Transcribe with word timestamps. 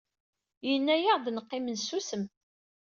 Yenna-aɣ-d 0.67 1.25
ad 1.29 1.33
neqqim 1.35 1.65
nsusem. 1.75 2.23